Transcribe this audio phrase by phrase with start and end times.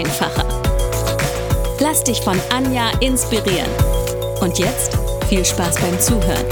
[0.00, 0.46] einfacher.
[1.78, 3.70] Lass dich von Anja inspirieren.
[4.40, 4.96] Und jetzt
[5.28, 6.46] viel Spaß beim Zuhören.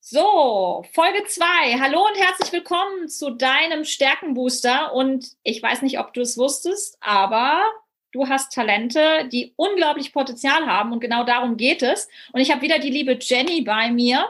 [0.00, 1.44] So, Folge 2.
[1.80, 4.94] Hallo und herzlich willkommen zu deinem Stärkenbooster.
[4.94, 7.62] Und ich weiß nicht, ob du es wusstest, aber
[8.12, 9.00] du hast Talente,
[9.32, 12.08] die unglaublich Potenzial haben und genau darum geht es.
[12.32, 14.26] Und ich habe wieder die liebe Jenny bei mir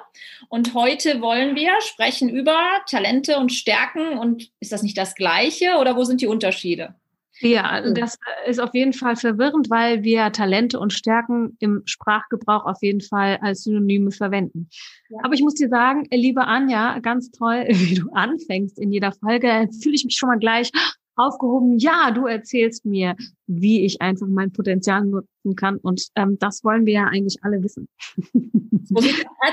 [0.48, 5.76] und heute wollen wir sprechen über Talente und Stärken und ist das nicht das gleiche
[5.78, 6.94] oder wo sind die Unterschiede?
[7.40, 12.78] Ja, das ist auf jeden Fall verwirrend, weil wir Talente und Stärken im Sprachgebrauch auf
[12.82, 14.68] jeden Fall als Synonyme verwenden.
[15.08, 15.18] Ja.
[15.22, 19.68] Aber ich muss dir sagen, liebe Anja, ganz toll, wie du anfängst in jeder Folge.
[19.80, 20.70] Fühle ich mich schon mal gleich
[21.18, 21.78] aufgehoben.
[21.78, 23.16] Ja, du erzählst mir,
[23.46, 25.78] wie ich einfach mein Potenzial nutzen kann.
[25.78, 27.88] Und ähm, das wollen wir ja eigentlich alle wissen.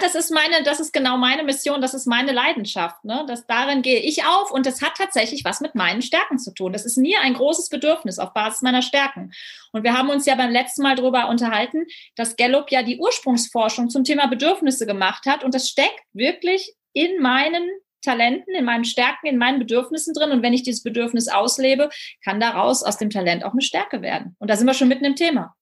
[0.01, 3.03] das ist meine, das ist genau meine Mission, das ist meine Leidenschaft.
[3.03, 3.25] Ne?
[3.27, 6.73] Das, darin gehe ich auf und das hat tatsächlich was mit meinen Stärken zu tun.
[6.73, 9.31] Das ist mir ein großes Bedürfnis auf Basis meiner Stärken.
[9.71, 11.85] Und wir haben uns ja beim letzten Mal darüber unterhalten,
[12.15, 15.43] dass Gallup ja die Ursprungsforschung zum Thema Bedürfnisse gemacht hat.
[15.43, 17.69] Und das steckt wirklich in meinen
[18.05, 20.31] Talenten, in meinen Stärken, in meinen Bedürfnissen drin.
[20.31, 21.89] Und wenn ich dieses Bedürfnis auslebe,
[22.23, 24.35] kann daraus aus dem Talent auch eine Stärke werden.
[24.39, 25.55] Und da sind wir schon mitten im Thema.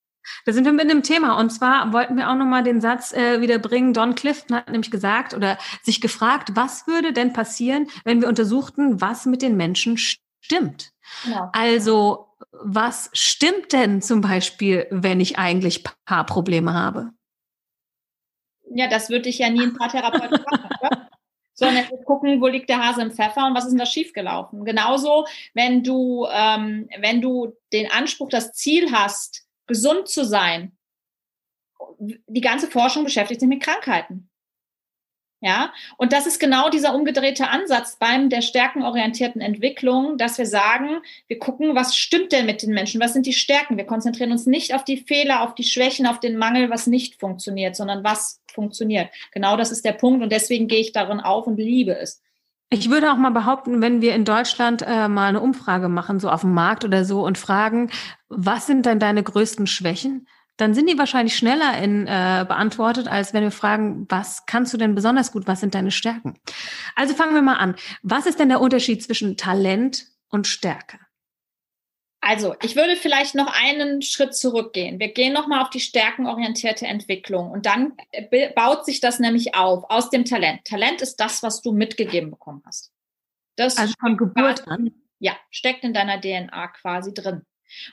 [0.46, 1.38] Da sind wir mit einem Thema.
[1.38, 3.92] Und zwar wollten wir auch nochmal den Satz äh, wieder bringen.
[3.92, 9.00] Don Clifton hat nämlich gesagt oder sich gefragt, was würde denn passieren, wenn wir untersuchten,
[9.00, 10.92] was mit den Menschen stimmt?
[11.24, 11.50] Genau.
[11.52, 17.10] Also, was stimmt denn zum Beispiel, wenn ich eigentlich Paarprobleme habe?
[18.74, 21.03] Ja, das würde ich ja nie ein Paartherapeut machen, oder?
[21.54, 24.64] Sondern wir gucken, wo liegt der Hase im Pfeffer und was ist denn da schiefgelaufen.
[24.64, 30.76] Genauso, wenn du, ähm, wenn du den Anspruch, das Ziel hast, gesund zu sein,
[31.98, 34.30] die ganze Forschung beschäftigt sich mit Krankheiten.
[35.44, 41.02] Ja, und das ist genau dieser umgedrehte Ansatz beim der stärkenorientierten Entwicklung, dass wir sagen,
[41.26, 42.98] wir gucken, was stimmt denn mit den Menschen?
[42.98, 43.76] Was sind die Stärken?
[43.76, 47.20] Wir konzentrieren uns nicht auf die Fehler, auf die Schwächen, auf den Mangel, was nicht
[47.20, 49.10] funktioniert, sondern was funktioniert.
[49.32, 52.22] Genau das ist der Punkt und deswegen gehe ich darin auf und liebe es.
[52.70, 56.30] Ich würde auch mal behaupten, wenn wir in Deutschland äh, mal eine Umfrage machen, so
[56.30, 57.90] auf dem Markt oder so, und fragen,
[58.30, 60.26] was sind denn deine größten Schwächen?
[60.56, 64.76] Dann sind die wahrscheinlich schneller in, äh, beantwortet, als wenn wir fragen, was kannst du
[64.76, 66.38] denn besonders gut, was sind deine Stärken?
[66.94, 67.74] Also fangen wir mal an.
[68.02, 70.98] Was ist denn der Unterschied zwischen Talent und Stärke?
[72.26, 74.98] Also, ich würde vielleicht noch einen Schritt zurückgehen.
[74.98, 79.84] Wir gehen nochmal auf die stärkenorientierte Entwicklung und dann äh, baut sich das nämlich auf
[79.90, 80.64] aus dem Talent.
[80.64, 82.94] Talent ist das, was du mitgegeben bekommen hast.
[83.56, 84.90] Das also von Geburt an?
[85.18, 87.42] Ja, steckt in deiner DNA quasi drin.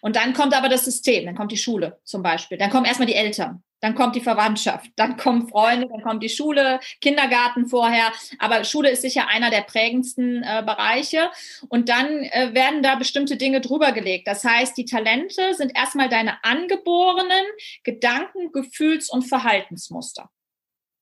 [0.02, 3.08] Und dann kommt aber das System, dann kommt die Schule zum Beispiel, dann kommen erstmal
[3.08, 8.12] die Eltern, dann kommt die Verwandtschaft, dann kommen Freunde, dann kommt die Schule, Kindergarten vorher.
[8.38, 11.32] Aber Schule ist sicher einer der prägendsten äh, Bereiche.
[11.68, 14.28] Und dann äh, werden da bestimmte Dinge drüber gelegt.
[14.28, 17.46] Das heißt, die Talente sind erstmal deine angeborenen
[17.84, 20.30] Gedanken, Gefühls- und Verhaltensmuster.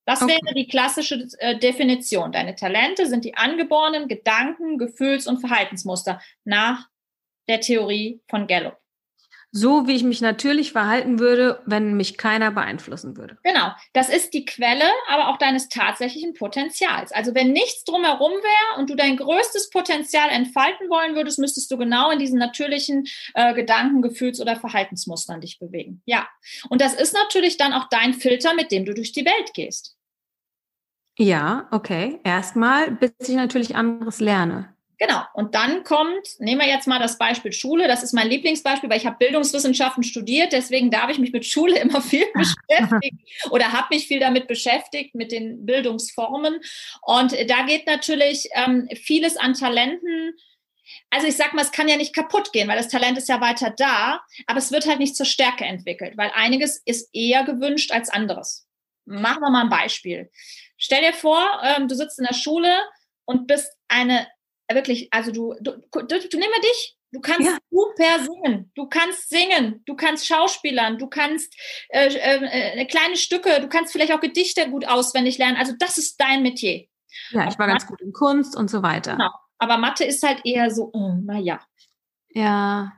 [0.05, 0.39] Das okay.
[0.41, 2.31] wäre die klassische äh, Definition.
[2.31, 6.87] Deine Talente sind die angeborenen Gedanken, Gefühls- und Verhaltensmuster nach
[7.49, 8.77] der Theorie von Gallup.
[9.51, 13.39] So wie ich mich natürlich verhalten würde, wenn mich keiner beeinflussen würde.
[13.43, 17.11] Genau, das ist die Quelle, aber auch deines tatsächlichen Potenzials.
[17.11, 21.77] Also wenn nichts drumherum wäre und du dein größtes Potenzial entfalten wollen würdest, müsstest du
[21.77, 26.03] genau in diesen natürlichen äh, Gedanken, Gefühls- oder Verhaltensmustern dich bewegen.
[26.05, 26.27] Ja,
[26.69, 29.95] und das ist natürlich dann auch dein Filter, mit dem du durch die Welt gehst.
[31.17, 32.19] Ja, okay.
[32.23, 34.75] Erstmal, bis ich natürlich anderes lerne.
[34.99, 35.21] Genau.
[35.33, 37.87] Und dann kommt, nehmen wir jetzt mal das Beispiel Schule.
[37.87, 40.51] Das ist mein Lieblingsbeispiel, weil ich habe Bildungswissenschaften studiert.
[40.51, 45.15] Deswegen darf ich mich mit Schule immer viel beschäftigen oder habe mich viel damit beschäftigt,
[45.15, 46.59] mit den Bildungsformen.
[47.01, 50.33] Und da geht natürlich ähm, vieles an Talenten.
[51.09, 53.39] Also ich sag mal, es kann ja nicht kaputt gehen, weil das Talent ist ja
[53.39, 57.91] weiter da, aber es wird halt nicht zur Stärke entwickelt, weil einiges ist eher gewünscht
[57.91, 58.67] als anderes.
[59.05, 60.29] Machen wir mal ein Beispiel.
[60.77, 62.75] Stell dir vor, ähm, du sitzt in der Schule
[63.25, 64.27] und bist eine
[64.75, 67.57] wirklich, also du, du, du, du nimm mal dich, Du kannst ja.
[67.71, 68.71] super singen.
[68.75, 69.81] Du kannst singen.
[69.85, 70.99] Du kannst Schauspielern.
[70.99, 71.55] Du kannst
[71.89, 73.61] äh, äh, kleine Stücke.
[73.61, 75.57] Du kannst vielleicht auch Gedichte gut auswendig lernen.
[75.57, 76.85] Also das ist dein Metier.
[77.31, 79.13] Ja, ich war ganz gut in Kunst und so weiter.
[79.13, 79.31] Genau.
[79.57, 81.59] Aber Mathe ist halt eher so, oh, naja.
[82.29, 82.93] Ja.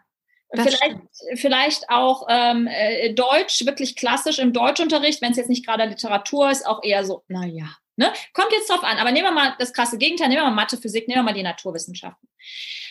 [0.53, 1.00] Vielleicht,
[1.35, 6.51] vielleicht auch ähm, äh, Deutsch, wirklich klassisch im Deutschunterricht, wenn es jetzt nicht gerade Literatur
[6.51, 7.69] ist, auch eher so, naja.
[8.01, 8.12] Ne?
[8.33, 10.75] Kommt jetzt drauf an, aber nehmen wir mal das krasse Gegenteil, nehmen wir mal Mathe,
[10.75, 12.27] Physik, nehmen wir mal die Naturwissenschaften.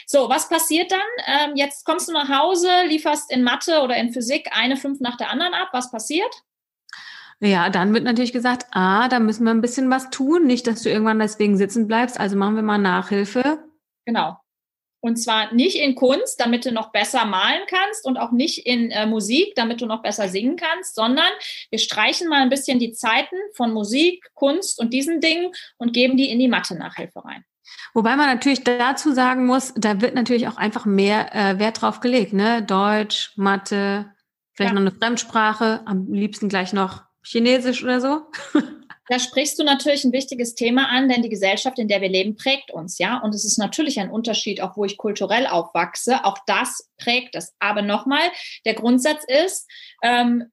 [0.06, 1.00] So, was passiert dann?
[1.26, 5.16] Ähm, jetzt kommst du nach Hause, lieferst in Mathe oder in Physik eine fünf nach
[5.16, 5.70] der anderen ab.
[5.72, 6.32] Was passiert?
[7.40, 10.84] Ja, dann wird natürlich gesagt, ah, da müssen wir ein bisschen was tun, nicht, dass
[10.84, 13.58] du irgendwann deswegen sitzen bleibst, also machen wir mal Nachhilfe.
[14.04, 14.38] Genau.
[15.00, 18.90] Und zwar nicht in Kunst, damit du noch besser malen kannst und auch nicht in
[18.90, 21.30] äh, Musik, damit du noch besser singen kannst, sondern
[21.70, 26.16] wir streichen mal ein bisschen die Zeiten von Musik, Kunst und diesen Dingen und geben
[26.16, 27.44] die in die Mathe-Nachhilfe rein.
[27.94, 32.00] Wobei man natürlich dazu sagen muss, da wird natürlich auch einfach mehr äh, Wert drauf
[32.00, 32.62] gelegt, ne?
[32.62, 34.12] Deutsch, Mathe,
[34.52, 34.80] vielleicht ja.
[34.80, 38.22] noch eine Fremdsprache, am liebsten gleich noch Chinesisch oder so?
[39.10, 42.36] Da sprichst du natürlich ein wichtiges Thema an, denn die Gesellschaft, in der wir leben,
[42.36, 43.18] prägt uns, ja.
[43.18, 46.24] Und es ist natürlich ein Unterschied, auch wo ich kulturell aufwachse.
[46.24, 47.52] Auch das prägt es.
[47.58, 48.22] Aber nochmal,
[48.64, 49.68] der Grundsatz ist,
[50.04, 50.44] ähm,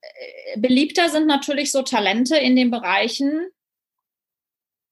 [0.56, 3.46] beliebter sind natürlich so Talente in den Bereichen,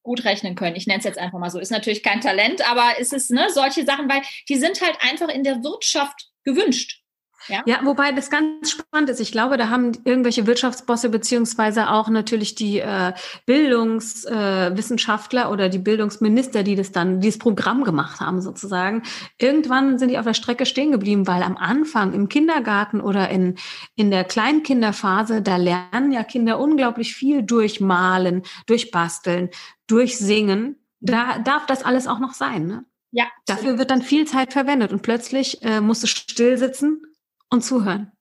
[0.04, 0.76] gut rechnen können.
[0.76, 1.58] Ich nenne es jetzt einfach mal so.
[1.58, 5.30] Ist natürlich kein Talent, aber ist es ne, solche Sachen, weil die sind halt einfach
[5.30, 7.02] in der Wirtschaft gewünscht.
[7.48, 7.64] Ja?
[7.66, 9.20] ja, wobei das ganz spannend ist.
[9.20, 13.14] Ich glaube, da haben irgendwelche Wirtschaftsbosse beziehungsweise auch natürlich die äh,
[13.46, 19.04] Bildungswissenschaftler äh, oder die Bildungsminister, die das dann, dieses Programm gemacht haben sozusagen.
[19.38, 23.56] Irgendwann sind die auf der Strecke stehen geblieben, weil am Anfang im Kindergarten oder in,
[23.96, 29.50] in der Kleinkinderphase, da lernen ja Kinder unglaublich viel durch Malen, durch Basteln,
[29.88, 30.78] durch Singen.
[31.00, 32.86] Da darf das alles auch noch sein, ne?
[33.12, 33.26] Ja.
[33.46, 37.02] Dafür wird dann viel Zeit verwendet und plötzlich äh, musst du still sitzen
[37.56, 38.12] und zuhören.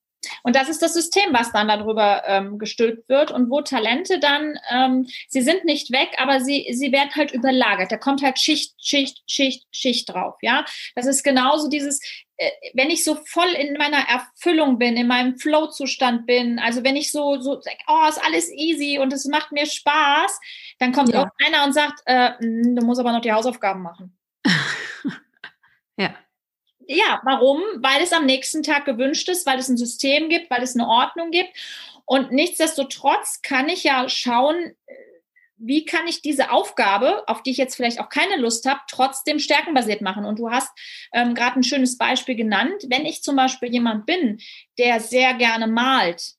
[0.42, 4.58] Und das ist das System, was dann darüber ähm, gestülpt wird und wo Talente dann,
[4.70, 7.92] ähm, sie sind nicht weg, aber sie, sie werden halt überlagert.
[7.92, 10.36] Da kommt halt Schicht, Schicht, Schicht, Schicht drauf.
[10.42, 10.64] Ja,
[10.94, 12.00] das ist genauso dieses,
[12.36, 16.96] äh, wenn ich so voll in meiner Erfüllung bin, in meinem Flow-Zustand bin, also wenn
[16.96, 20.40] ich so, so oh, ist alles easy und es macht mir Spaß,
[20.78, 21.30] dann kommt ja.
[21.44, 24.16] einer und sagt, äh, hm, du musst aber noch die Hausaufgaben machen.
[25.96, 26.14] ja.
[26.86, 27.60] Ja, warum?
[27.78, 30.88] Weil es am nächsten Tag gewünscht ist, weil es ein System gibt, weil es eine
[30.88, 31.50] Ordnung gibt.
[32.04, 34.94] Und nichtsdestotrotz kann ich ja schauen, äh,
[35.56, 39.38] wie kann ich diese Aufgabe, auf die ich jetzt vielleicht auch keine Lust habe, trotzdem
[39.38, 40.24] stärkenbasiert machen.
[40.24, 40.70] Und du hast
[41.12, 42.84] ähm, gerade ein schönes Beispiel genannt.
[42.88, 44.40] Wenn ich zum Beispiel jemand bin,
[44.78, 46.34] der sehr gerne malt,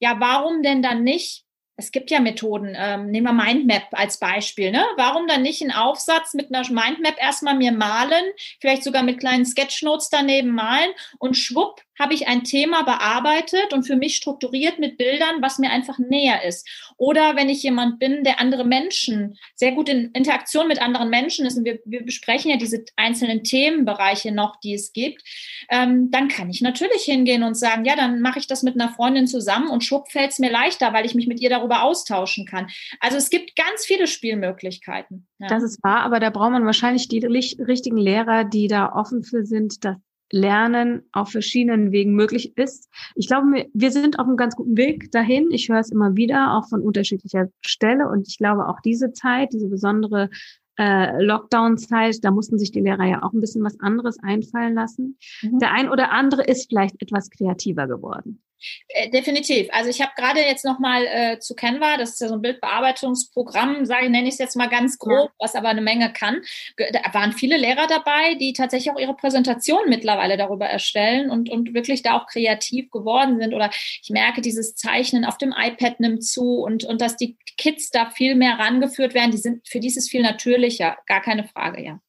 [0.00, 1.43] ja, warum denn dann nicht
[1.76, 4.70] es gibt ja Methoden, ähm, nehmen wir Mindmap als Beispiel.
[4.70, 4.84] Ne?
[4.96, 8.24] Warum dann nicht einen Aufsatz mit einer Mindmap erstmal mir malen,
[8.60, 13.84] vielleicht sogar mit kleinen Sketchnotes daneben malen und schwupp habe ich ein Thema bearbeitet und
[13.84, 16.68] für mich strukturiert mit Bildern, was mir einfach näher ist.
[16.96, 21.46] Oder wenn ich jemand bin, der andere Menschen, sehr gut in Interaktion mit anderen Menschen
[21.46, 25.22] ist, und wir, wir besprechen ja diese einzelnen Themenbereiche noch, die es gibt,
[25.70, 28.92] ähm, dann kann ich natürlich hingehen und sagen, ja, dann mache ich das mit einer
[28.92, 32.46] Freundin zusammen und schwupp fällt es mir leichter, weil ich mich mit ihr darüber austauschen
[32.46, 32.68] kann.
[33.00, 35.26] Also es gibt ganz viele Spielmöglichkeiten.
[35.38, 35.48] Ja.
[35.48, 39.44] Das ist wahr, aber da braucht man wahrscheinlich die richtigen Lehrer, die da offen für
[39.44, 39.96] sind, das
[40.34, 42.90] Lernen auf verschiedenen Wegen möglich ist.
[43.14, 45.50] Ich glaube, wir sind auf einem ganz guten Weg dahin.
[45.52, 48.08] Ich höre es immer wieder, auch von unterschiedlicher Stelle.
[48.08, 50.30] Und ich glaube, auch diese Zeit, diese besondere
[50.76, 55.18] äh, Lockdown-Zeit, da mussten sich die Lehrer ja auch ein bisschen was anderes einfallen lassen.
[55.42, 55.60] Mhm.
[55.60, 58.42] Der ein oder andere ist vielleicht etwas kreativer geworden.
[58.88, 59.68] Äh, definitiv.
[59.72, 63.84] Also ich habe gerade jetzt nochmal äh, zu Canva, das ist ja so ein Bildbearbeitungsprogramm,
[63.84, 65.34] sage nenne ich es jetzt mal ganz grob, ja.
[65.38, 66.42] was aber eine Menge kann.
[66.76, 71.74] Da waren viele Lehrer dabei, die tatsächlich auch ihre Präsentation mittlerweile darüber erstellen und, und
[71.74, 73.54] wirklich da auch kreativ geworden sind.
[73.54, 77.90] Oder ich merke, dieses Zeichnen auf dem iPad nimmt zu und, und dass die Kids
[77.90, 79.30] da viel mehr rangeführt werden.
[79.30, 82.00] Die sind, für die ist es viel natürlicher, gar keine Frage, ja.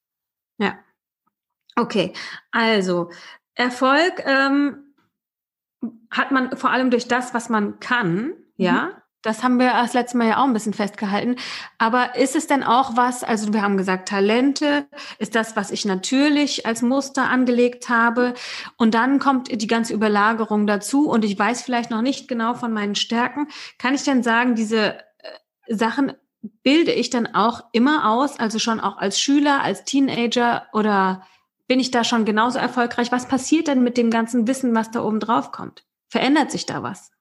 [0.57, 0.79] Ja.
[1.75, 2.13] Okay,
[2.51, 3.09] also
[3.55, 4.85] Erfolg ähm,
[6.12, 8.86] hat man vor allem durch das, was man kann, ja.
[8.86, 9.01] Mhm.
[9.25, 11.36] Das haben wir das letzte Mal ja auch ein bisschen festgehalten.
[11.80, 14.86] Aber ist es denn auch was, also wir haben gesagt, Talente
[15.18, 18.36] ist das, was ich natürlich als Muster angelegt habe.
[18.77, 22.72] Und dann kommt die ganze Überlagerung dazu und ich weiß vielleicht noch nicht genau von
[22.72, 23.48] meinen Stärken.
[23.80, 25.00] Kann ich denn sagen, diese äh,
[25.70, 26.13] Sachen
[26.62, 31.25] bilde ich dann auch immer aus, also schon auch als Schüler, als Teenager oder
[31.67, 33.12] bin ich da schon genauso erfolgreich?
[33.12, 35.84] Was passiert denn mit dem ganzen Wissen, was da oben drauf kommt?
[36.10, 37.12] Verändert sich da was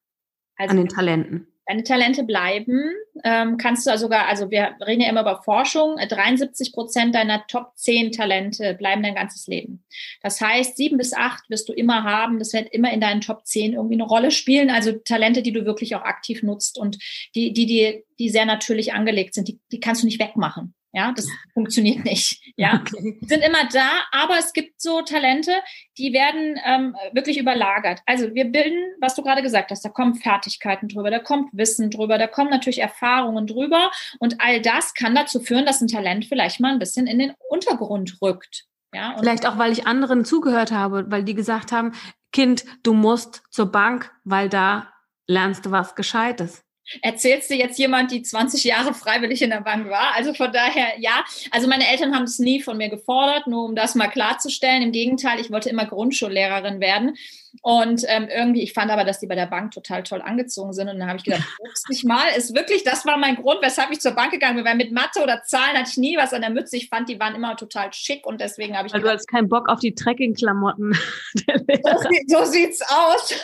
[0.57, 1.49] also, an den Talenten?
[1.67, 2.93] Deine Talente bleiben,
[3.25, 7.73] ähm, kannst du sogar, also wir reden ja immer über Forschung, 73 Prozent deiner Top
[7.77, 9.83] 10 Talente bleiben dein ganzes Leben.
[10.21, 13.47] Das heißt, sieben bis acht wirst du immer haben, das wird immer in deinen Top
[13.47, 16.99] 10 irgendwie eine Rolle spielen, also Talente, die du wirklich auch aktiv nutzt und
[17.35, 20.75] die, die, die, die sehr natürlich angelegt sind, die, die kannst du nicht wegmachen.
[20.95, 22.41] Ja, das funktioniert nicht.
[22.57, 23.19] Ja, okay.
[23.23, 25.53] sind immer da, aber es gibt so Talente,
[25.99, 28.01] die werden ähm, wirklich überlagert.
[28.07, 31.91] Also wir bilden, was du gerade gesagt hast, da kommen Fertigkeiten drüber, da kommt Wissen
[31.91, 36.27] drüber, da kommen natürlich Erfahrungen drüber und all das kann dazu führen, dass ein Talent
[36.27, 38.67] vielleicht mal ein bisschen in den Untergrund rückt.
[38.95, 41.93] Ja, vielleicht auch, weil ich anderen zugehört habe, weil die gesagt haben,
[42.31, 44.93] Kind, du musst zur Bank, weil da
[45.27, 46.64] lernst du was Gescheites
[47.03, 50.15] erzählst du jetzt jemand, die 20 Jahre freiwillig in der Bank war.
[50.15, 51.25] Also von daher, ja.
[51.51, 54.83] Also meine Eltern haben es nie von mir gefordert, nur um das mal klarzustellen.
[54.83, 57.17] Im Gegenteil, ich wollte immer Grundschullehrerin werden.
[57.63, 60.89] Und ähm, irgendwie, ich fand aber, dass die bei der Bank total toll angezogen sind.
[60.89, 63.91] Und dann habe ich gedacht, guckst dich mal, ist wirklich, das war mein Grund, weshalb
[63.91, 64.65] ich zur Bank gegangen bin.
[64.65, 66.77] Weil mit Mathe oder Zahlen hatte ich nie was an der Mütze.
[66.77, 68.95] Ich fand, die waren immer total schick und deswegen habe ich.
[68.95, 70.95] Weil gedacht, du hast keinen Bock auf die Trekkingklamotten.
[71.35, 73.35] so, so sieht's aus.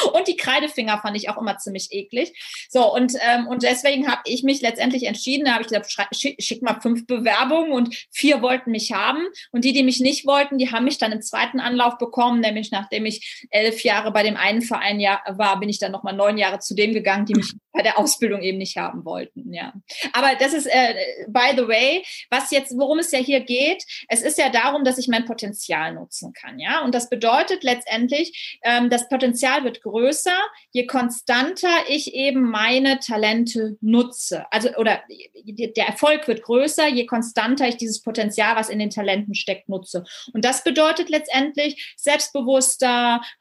[0.12, 2.32] und die Kreidefinger fand ich auch immer ziemlich eklig.
[2.68, 6.42] So, und, ähm, und deswegen habe ich mich letztendlich entschieden, da habe ich gesagt, schick,
[6.42, 9.26] schick mal fünf Bewerbungen und vier wollten mich haben.
[9.52, 12.70] Und die, die mich nicht wollten, die haben mich dann im zweiten Anlauf bekommen, nämlich
[12.70, 16.58] nachdem ich elf Jahre bei dem einen Verein war, bin ich dann nochmal neun Jahre
[16.58, 19.52] zu dem gegangen, die mich bei der Ausbildung eben nicht haben wollten.
[19.52, 19.72] Ja.
[20.12, 20.94] Aber das ist, äh,
[21.28, 24.98] by the way, was jetzt, worum es ja hier geht, es ist ja darum, dass
[24.98, 26.58] ich mein Potenzial nutzen kann.
[26.58, 26.82] Ja.
[26.84, 30.36] Und das bedeutet letztendlich, ähm, das Potenzial wird größer,
[30.72, 34.44] je konstanter ich eben meine Talente nutze.
[34.50, 35.02] Also, oder
[35.44, 40.04] der Erfolg wird größer, je konstanter ich dieses Potenzial, was in den Talenten steckt, nutze.
[40.32, 42.89] Und das bedeutet letztendlich selbstbewusster,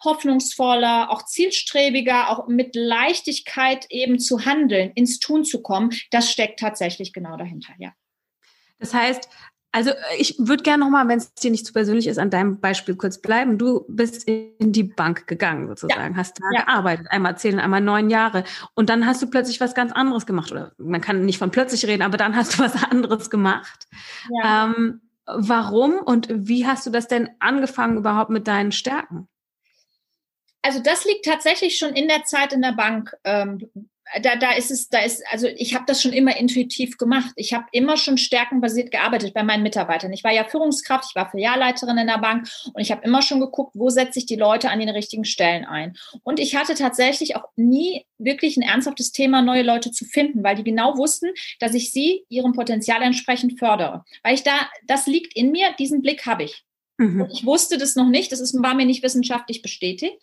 [0.03, 5.91] hoffnungsvoller, auch zielstrebiger, auch mit Leichtigkeit eben zu handeln, ins Tun zu kommen.
[6.11, 7.93] Das steckt tatsächlich genau dahinter, ja.
[8.79, 9.29] Das heißt,
[9.71, 12.95] also ich würde gerne nochmal, wenn es dir nicht zu persönlich ist, an deinem Beispiel
[12.95, 13.59] kurz bleiben.
[13.59, 16.17] Du bist in die Bank gegangen sozusagen, ja.
[16.17, 16.63] hast da ja.
[16.63, 18.43] gearbeitet, einmal zehn, einmal neun Jahre.
[18.73, 20.51] Und dann hast du plötzlich was ganz anderes gemacht.
[20.51, 23.87] Oder man kann nicht von plötzlich reden, aber dann hast du was anderes gemacht.
[24.41, 24.65] Ja.
[24.65, 29.27] Ähm, warum und wie hast du das denn angefangen überhaupt mit deinen Stärken?
[30.61, 33.69] Also das liegt tatsächlich schon in der Zeit in der Bank ähm,
[34.21, 37.31] da, da ist es, da ist, also ich habe das schon immer intuitiv gemacht.
[37.35, 40.11] Ich habe immer schon stärkenbasiert gearbeitet bei meinen Mitarbeitern.
[40.13, 43.39] Ich war ja Führungskraft, ich war Filialleiterin in der Bank und ich habe immer schon
[43.39, 45.95] geguckt, wo setze ich die Leute an den richtigen Stellen ein.
[46.23, 50.55] Und ich hatte tatsächlich auch nie wirklich ein ernsthaftes Thema, neue Leute zu finden, weil
[50.55, 54.03] die genau wussten, dass ich sie ihrem Potenzial entsprechend fördere.
[54.23, 56.65] Weil ich da, das liegt in mir, diesen Blick habe ich.
[56.99, 57.27] Mhm.
[57.31, 60.21] Ich wusste das noch nicht, das ist, war mir nicht wissenschaftlich bestätigt.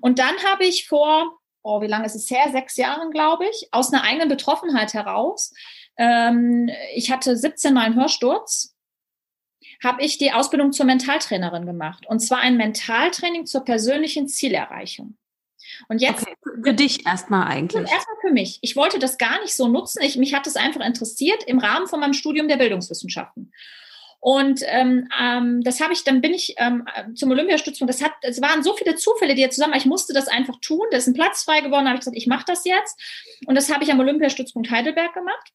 [0.00, 2.50] Und dann habe ich vor oh, wie lange ist es her?
[2.52, 5.52] Sechs Jahren, glaube ich, aus einer eigenen Betroffenheit heraus.
[5.96, 8.76] Ähm, ich hatte 17 Mal einen Hörsturz,
[9.82, 12.06] habe ich die Ausbildung zur Mentaltrainerin gemacht.
[12.06, 15.16] Und zwar ein Mentaltraining zur persönlichen Zielerreichung.
[15.88, 16.22] Und jetzt.
[16.22, 17.90] Okay, für dich erstmal eigentlich.
[17.90, 18.58] Erstmal für mich.
[18.60, 20.02] Ich wollte das gar nicht so nutzen.
[20.02, 23.52] Ich, mich hat das einfach interessiert im Rahmen von meinem Studium der Bildungswissenschaften.
[24.24, 27.92] Und ähm, ähm, das habe ich, dann bin ich ähm, zum Olympiastützpunkt.
[27.92, 29.74] Das hat, es waren so viele Zufälle, die jetzt zusammen.
[29.76, 30.86] Ich musste das einfach tun.
[30.90, 31.84] Da ist ein Platz frei geworden.
[31.84, 32.98] Da habe ich gesagt, ich mache das jetzt.
[33.46, 35.52] Und das habe ich am Olympiastützpunkt Heidelberg gemacht.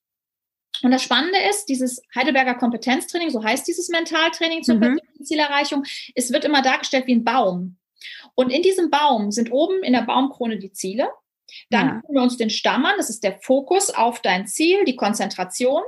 [0.84, 5.00] Und das Spannende ist, dieses Heidelberger Kompetenztraining, so heißt dieses Mentaltraining zur mhm.
[5.24, 5.84] Zielerreichung,
[6.14, 7.78] es wird immer dargestellt wie ein Baum.
[8.36, 11.10] Und in diesem Baum sind oben in der Baumkrone die Ziele.
[11.72, 11.94] Dann ja.
[12.02, 12.98] gucken wir uns den Stamm an.
[12.98, 15.82] Das ist der Fokus auf dein Ziel, die Konzentration.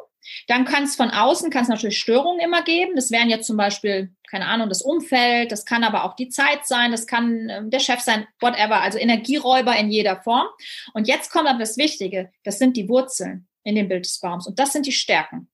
[0.48, 2.96] Dann kann es von außen, kann es natürlich Störungen immer geben.
[2.96, 6.66] Das wären jetzt zum Beispiel, keine Ahnung, das Umfeld, das kann aber auch die Zeit
[6.66, 10.48] sein, das kann äh, der Chef sein, whatever, also Energieräuber in jeder Form.
[10.94, 14.48] Und jetzt kommt aber das Wichtige, das sind die Wurzeln in dem Bild des Baums
[14.48, 15.50] und das sind die Stärken.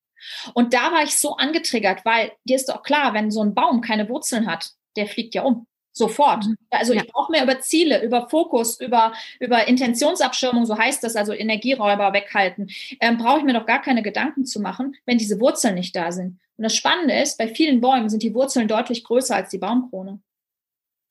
[0.54, 3.82] Und da war ich so angetriggert, weil dir ist doch klar, wenn so ein Baum
[3.82, 5.68] keine Wurzeln hat, der fliegt ja um.
[5.98, 6.46] Sofort.
[6.46, 6.58] Mhm.
[6.70, 7.02] Also ja.
[7.02, 12.14] ich brauche mehr über Ziele, über Fokus, über, über Intentionsabschirmung, so heißt das, also Energieräuber
[12.14, 12.70] weghalten.
[13.00, 16.12] Ähm, brauche ich mir doch gar keine Gedanken zu machen, wenn diese Wurzeln nicht da
[16.12, 16.40] sind.
[16.58, 20.20] Und das Spannende ist, bei vielen Bäumen sind die Wurzeln deutlich größer als die Baumkrone.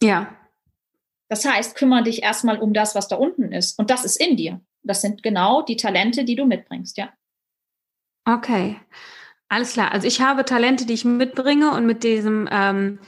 [0.02, 0.34] Ja.
[1.28, 3.78] Das heißt, kümmere dich erstmal um das, was da unten ist.
[3.78, 4.60] Und das ist in dir.
[4.82, 7.12] Das sind genau die Talente, die du mitbringst, ja.
[8.24, 8.76] Okay.
[9.48, 9.92] Alles klar.
[9.92, 12.98] Also ich habe Talente, die ich mitbringe und mit diesem ähm,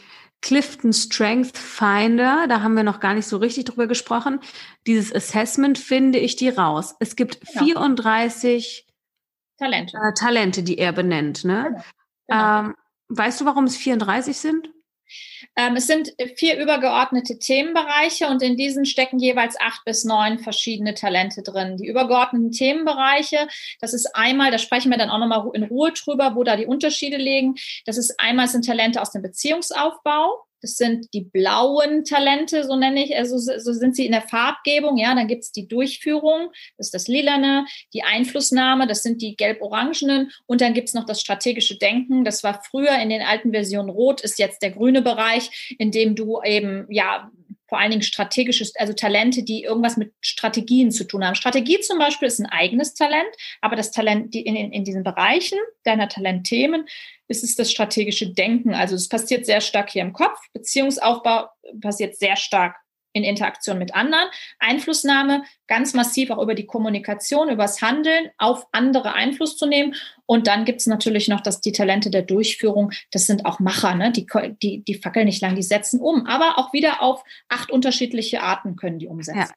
[0.40, 4.40] Clifton Strength Finder, da haben wir noch gar nicht so richtig drüber gesprochen.
[4.86, 6.94] Dieses Assessment finde ich die raus.
[7.00, 7.64] Es gibt genau.
[7.64, 8.86] 34
[9.58, 9.96] Talente.
[9.96, 11.44] Äh, Talente, die er benennt.
[11.44, 11.64] Ne?
[11.64, 11.82] Genau.
[12.28, 12.60] Genau.
[12.60, 12.74] Ähm,
[13.08, 14.70] weißt du, warum es 34 sind?
[15.56, 20.94] Ähm, es sind vier übergeordnete Themenbereiche und in diesen stecken jeweils acht bis neun verschiedene
[20.94, 21.76] Talente drin.
[21.76, 23.48] Die übergeordneten Themenbereiche,
[23.80, 26.66] das ist einmal, da sprechen wir dann auch nochmal in Ruhe drüber, wo da die
[26.66, 27.54] Unterschiede liegen.
[27.86, 30.47] Das ist einmal sind Talente aus dem Beziehungsaufbau.
[30.60, 34.96] Das sind die blauen Talente, so nenne ich, also so sind sie in der Farbgebung.
[34.96, 39.36] Ja, dann gibt es die Durchführung, das ist das Lilane, die Einflussnahme, das sind die
[39.36, 42.24] gelb-orangenen und dann gibt es noch das strategische Denken.
[42.24, 46.14] Das war früher in den alten Versionen rot, ist jetzt der grüne Bereich, in dem
[46.14, 47.30] du eben ja
[47.68, 51.34] vor allen Dingen strategisches, also Talente, die irgendwas mit Strategien zu tun haben.
[51.34, 53.28] Strategie zum Beispiel ist ein eigenes Talent,
[53.60, 56.86] aber das Talent in, in, in diesen Bereichen deiner Talentthemen
[57.28, 58.74] ist es das strategische Denken.
[58.74, 60.38] Also es passiert sehr stark hier im Kopf.
[60.54, 61.48] Beziehungsaufbau
[61.80, 62.76] passiert sehr stark
[63.12, 64.26] in Interaktion mit anderen.
[64.58, 69.94] Einflussnahme ganz massiv auch über die Kommunikation, übers Handeln auf andere Einfluss zu nehmen.
[70.26, 72.92] Und dann gibt es natürlich noch das, die Talente der Durchführung.
[73.10, 74.12] Das sind auch Macher, ne?
[74.12, 74.26] die,
[74.62, 76.26] die, die fackeln nicht lang, die setzen um.
[76.26, 79.40] Aber auch wieder auf acht unterschiedliche Arten können die umsetzen.
[79.40, 79.48] Ja.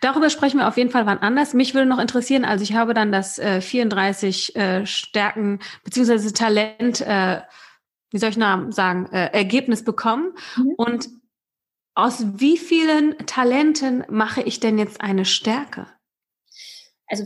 [0.00, 1.54] Darüber sprechen wir auf jeden Fall wann anders.
[1.54, 7.00] Mich würde noch interessieren, also ich habe dann das äh, 34 äh, Stärken beziehungsweise Talent,
[7.02, 7.42] äh,
[8.10, 8.38] wie soll ich
[8.74, 10.32] sagen, äh, Ergebnis bekommen.
[10.56, 10.74] Mhm.
[10.76, 11.08] Und
[11.98, 15.88] aus wie vielen Talenten mache ich denn jetzt eine Stärke?
[17.08, 17.24] also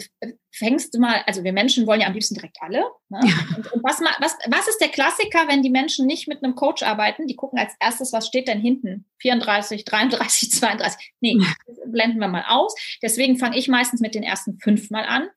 [0.52, 2.85] fängst du mal, also wir Menschen wollen ja am liebsten direkt alle.
[3.09, 3.21] Ne?
[3.57, 6.83] Und, und was, was, was ist der Klassiker, wenn die Menschen nicht mit einem Coach
[6.83, 7.26] arbeiten?
[7.26, 9.07] Die gucken als erstes, was steht denn hinten?
[9.21, 11.12] 34, 33, 32.
[11.21, 11.38] Nee,
[11.87, 12.75] blenden wir mal aus.
[13.02, 15.29] Deswegen fange ich meistens mit den ersten fünf mal an.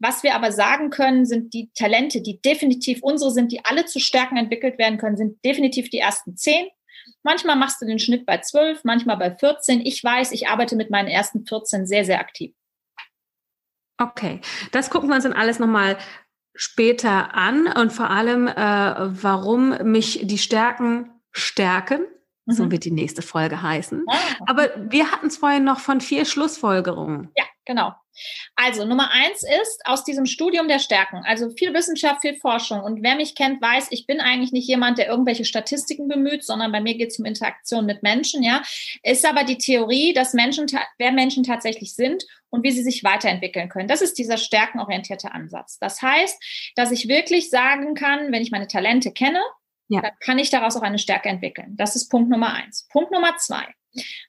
[0.00, 4.00] Was wir aber sagen können, sind die Talente, die definitiv unsere sind, die alle zu
[4.00, 6.66] Stärken entwickelt werden können, sind definitiv die ersten zehn.
[7.24, 9.80] Manchmal machst du den Schnitt bei zwölf, manchmal bei 14.
[9.80, 12.54] Ich weiß, ich arbeite mit meinen ersten 14 sehr, sehr aktiv.
[13.98, 14.40] Okay,
[14.72, 15.96] das gucken wir uns dann alles nochmal
[16.54, 22.06] später an und vor allem, äh, warum mich die Stärken stärken.
[22.46, 22.52] Mhm.
[22.52, 24.04] So wird die nächste Folge heißen.
[24.08, 24.16] Ah.
[24.46, 27.30] Aber wir hatten es vorhin noch von vier Schlussfolgerungen.
[27.36, 27.94] Ja, genau.
[28.54, 32.80] Also Nummer eins ist aus diesem Studium der Stärken, also viel Wissenschaft, viel Forschung.
[32.80, 36.72] Und wer mich kennt, weiß, ich bin eigentlich nicht jemand, der irgendwelche Statistiken bemüht, sondern
[36.72, 38.42] bei mir geht es um Interaktion mit Menschen.
[38.42, 38.62] Ja,
[39.02, 40.66] ist aber die Theorie, dass Menschen,
[40.98, 43.88] wer Menschen tatsächlich sind und wie sie sich weiterentwickeln können.
[43.88, 45.78] Das ist dieser stärkenorientierte Ansatz.
[45.78, 49.40] Das heißt, dass ich wirklich sagen kann, wenn ich meine Talente kenne,
[49.88, 50.00] ja.
[50.00, 51.76] dann kann ich daraus auch eine Stärke entwickeln.
[51.76, 52.88] Das ist Punkt Nummer eins.
[52.90, 53.64] Punkt Nummer zwei.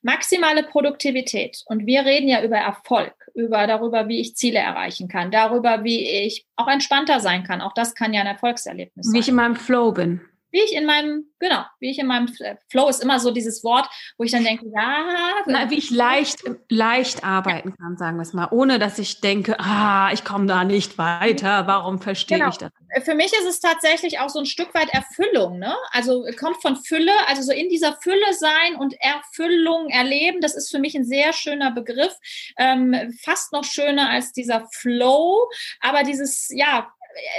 [0.04, 1.64] Maximale Produktivität.
[1.66, 6.08] Und wir reden ja über Erfolg, über darüber, wie ich Ziele erreichen kann, darüber, wie
[6.08, 7.62] ich auch entspannter sein kann.
[7.62, 9.14] Auch das kann ja ein Erfolgserlebnis sein.
[9.16, 10.22] Wie ich in meinem Flow bin
[10.56, 12.30] wie ich in meinem, genau, wie ich in meinem
[12.70, 15.44] Flow ist immer so dieses Wort, wo ich dann denke, ja.
[15.48, 17.76] Na, wie ich leicht, leicht arbeiten ja.
[17.76, 21.68] kann, sagen wir es mal, ohne dass ich denke, ah, ich komme da nicht weiter,
[21.68, 22.52] warum verstehe genau.
[22.52, 22.72] ich das?
[23.04, 25.76] Für mich ist es tatsächlich auch so ein Stück weit Erfüllung, ne?
[25.92, 30.72] Also kommt von Fülle, also so in dieser Fülle sein und Erfüllung erleben, das ist
[30.72, 32.16] für mich ein sehr schöner Begriff,
[32.58, 35.50] ähm, fast noch schöner als dieser Flow,
[35.82, 36.90] aber dieses, ja,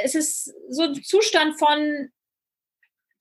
[0.05, 2.11] es ist so ein Zustand von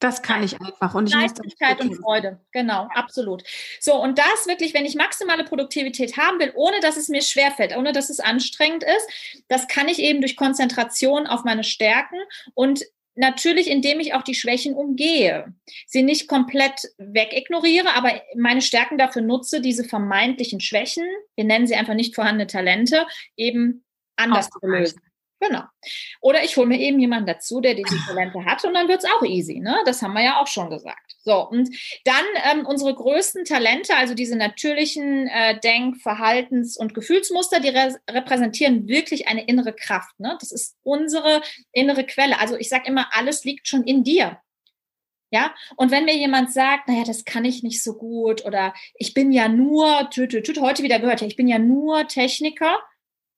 [0.06, 0.94] das kann ich einfach.
[0.94, 2.40] Und ich Leichtigkeit und Freude.
[2.52, 3.44] Genau, absolut.
[3.80, 7.76] So, und das wirklich, wenn ich maximale Produktivität haben will, ohne dass es mir schwerfällt,
[7.76, 12.18] ohne dass es anstrengend ist, das kann ich eben durch Konzentration auf meine Stärken
[12.54, 12.84] und
[13.16, 15.54] natürlich, indem ich auch die Schwächen umgehe,
[15.88, 21.76] sie nicht komplett wegignoriere, aber meine Stärken dafür nutze, diese vermeintlichen Schwächen, wir nennen sie
[21.76, 23.84] einfach nicht vorhandene Talente, eben
[24.18, 25.00] anders zu lösen.
[25.40, 25.64] Genau.
[26.22, 29.10] Oder ich hole mir eben jemanden dazu, der diese Talente hat und dann wird es
[29.10, 29.60] auch easy.
[29.60, 29.78] Ne?
[29.86, 31.16] Das haben wir ja auch schon gesagt.
[31.24, 31.70] So, und
[32.06, 37.96] dann ähm, unsere größten Talente, also diese natürlichen äh, Denk-, Verhaltens- und Gefühlsmuster, die re
[38.10, 40.20] repräsentieren wirklich eine innere Kraft.
[40.20, 40.38] Ne?
[40.40, 42.40] Das ist unsere innere Quelle.
[42.40, 44.40] Also ich sage immer, alles liegt schon in dir.
[45.32, 49.14] Ja, und wenn mir jemand sagt, naja, das kann ich nicht so gut oder ich
[49.14, 52.80] bin ja nur, tü, tü, tü, heute wieder gehört, ja, ich bin ja nur Techniker,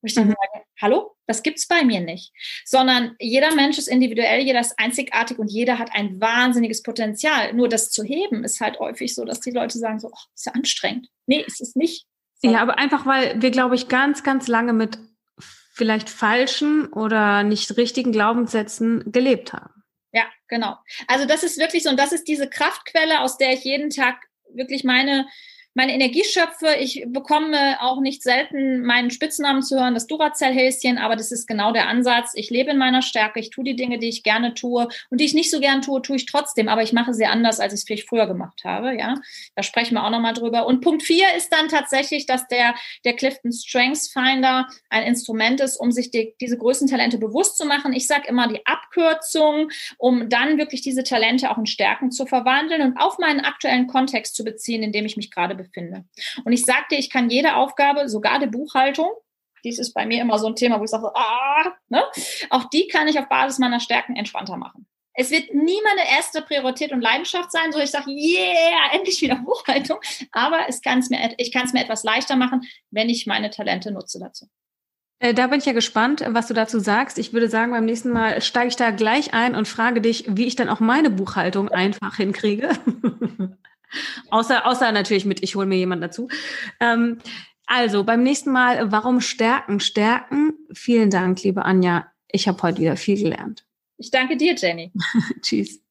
[0.01, 0.35] wo ich dann mhm.
[0.53, 2.31] sage, hallo, das gibt's bei mir nicht.
[2.65, 7.53] Sondern jeder Mensch ist individuell, jeder ist einzigartig und jeder hat ein wahnsinniges Potenzial.
[7.53, 10.45] Nur das zu heben ist halt häufig so, dass die Leute sagen so, oh, ist
[10.45, 11.09] ja anstrengend.
[11.25, 12.05] Nee, ist es nicht.
[12.41, 12.51] So.
[12.51, 14.99] Ja, aber einfach, weil wir, glaube ich, ganz, ganz lange mit
[15.73, 19.83] vielleicht falschen oder nicht richtigen Glaubenssätzen gelebt haben.
[20.11, 20.75] Ja, genau.
[21.07, 24.15] Also das ist wirklich so, und das ist diese Kraftquelle, aus der ich jeden Tag
[24.53, 25.27] wirklich meine
[25.77, 26.75] meine Energie schöpfe.
[26.79, 31.71] Ich bekomme auch nicht selten meinen Spitznamen zu hören, das Duracell-Häschen, aber das ist genau
[31.71, 32.31] der Ansatz.
[32.33, 35.25] Ich lebe in meiner Stärke, ich tue die Dinge, die ich gerne tue und die
[35.25, 37.81] ich nicht so gern tue, tue ich trotzdem, aber ich mache sie anders, als ich
[37.81, 38.97] es vielleicht früher gemacht habe.
[38.97, 39.13] Ja,
[39.55, 40.65] da sprechen wir auch nochmal drüber.
[40.65, 42.73] Und Punkt vier ist dann tatsächlich, dass der,
[43.05, 47.67] der Clifton Strengths Finder ein Instrument ist, um sich die, diese größten Talente bewusst zu
[47.67, 47.93] machen.
[47.93, 52.81] Ich sage immer die Abkürzung, um dann wirklich diese Talente auch in Stärken zu verwandeln
[52.81, 56.05] und auf meinen aktuellen Kontext zu beziehen, in dem ich mich gerade befinde befinde.
[56.43, 59.11] Und ich sagte, ich kann jede Aufgabe, sogar die Buchhaltung,
[59.63, 62.03] dies ist bei mir immer so ein Thema, wo ich sage, ah, ne?
[62.49, 64.87] auch die kann ich auf Basis meiner Stärken entspannter machen.
[65.19, 69.35] Es wird nie meine erste Priorität und Leidenschaft sein, so ich sage, yeah, endlich wieder
[69.35, 69.97] Buchhaltung.
[70.31, 73.91] Aber es kann's mir, ich kann es mir etwas leichter machen, wenn ich meine Talente
[73.91, 74.47] nutze dazu.
[75.19, 77.17] Äh, da bin ich ja gespannt, was du dazu sagst.
[77.17, 80.45] Ich würde sagen, beim nächsten Mal steige ich da gleich ein und frage dich, wie
[80.45, 82.69] ich dann auch meine Buchhaltung einfach hinkriege.
[84.29, 86.27] außer, außer natürlich mit, ich hole mir jemanden dazu.
[86.79, 87.19] Ähm,
[87.65, 89.79] also beim nächsten Mal, warum stärken?
[89.79, 90.53] Stärken.
[90.73, 92.11] Vielen Dank, liebe Anja.
[92.29, 93.65] Ich habe heute wieder viel gelernt.
[93.97, 94.91] Ich danke dir, Jenny.
[95.41, 95.81] Tschüss.